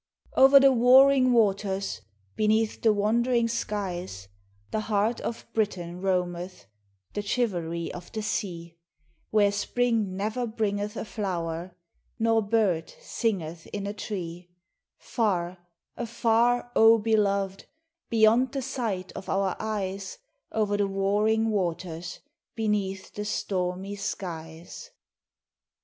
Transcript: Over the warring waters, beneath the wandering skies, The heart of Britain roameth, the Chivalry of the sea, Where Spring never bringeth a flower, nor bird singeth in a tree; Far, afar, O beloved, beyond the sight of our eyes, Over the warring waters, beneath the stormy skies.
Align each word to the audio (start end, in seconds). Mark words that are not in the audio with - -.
Over 0.35 0.59
the 0.59 0.71
warring 0.71 1.31
waters, 1.31 2.01
beneath 2.35 2.81
the 2.81 2.91
wandering 2.91 3.47
skies, 3.47 4.29
The 4.71 4.79
heart 4.79 5.21
of 5.21 5.45
Britain 5.53 6.01
roameth, 6.01 6.65
the 7.13 7.21
Chivalry 7.21 7.93
of 7.93 8.11
the 8.11 8.23
sea, 8.23 8.79
Where 9.29 9.51
Spring 9.51 10.17
never 10.17 10.47
bringeth 10.47 10.97
a 10.97 11.05
flower, 11.05 11.75
nor 12.17 12.41
bird 12.41 12.91
singeth 12.99 13.67
in 13.67 13.85
a 13.85 13.93
tree; 13.93 14.49
Far, 14.97 15.59
afar, 15.95 16.71
O 16.75 16.97
beloved, 16.97 17.65
beyond 18.09 18.53
the 18.53 18.63
sight 18.63 19.11
of 19.11 19.29
our 19.29 19.55
eyes, 19.59 20.17
Over 20.51 20.77
the 20.77 20.87
warring 20.87 21.51
waters, 21.51 22.21
beneath 22.55 23.13
the 23.13 23.23
stormy 23.25 23.95
skies. 23.97 24.89